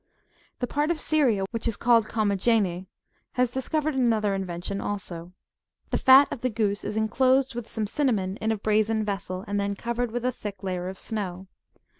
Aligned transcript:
The 0.61 0.65
part 0.65 0.89
of 0.89 0.99
Syria 0.99 1.45
which 1.51 1.67
is 1.67 1.77
called 1.77 2.07
Commagene, 2.07 2.87
has 3.33 3.51
discovered 3.51 3.93
another 3.93 4.33
invention 4.33 4.81
also; 4.81 5.31
the 5.91 5.99
fat 5.99 6.27
of 6.31 6.41
the 6.41 6.49
goose 6.49 6.81
*^ 6.81 6.85
is 6.85 6.97
enclosed 6.97 7.53
with 7.53 7.69
some 7.69 7.85
cinnamon 7.85 8.35
in 8.37 8.51
a 8.51 8.57
brazen 8.57 9.03
vessel, 9.03 9.45
and 9.47 9.59
then 9.59 9.75
covered 9.75 10.09
with 10.09 10.25
a 10.25 10.31
thick 10.31 10.63
layer 10.63 10.89
of 10.89 10.97
snow. 10.97 11.45